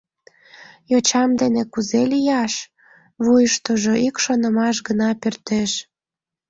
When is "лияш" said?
2.11-2.53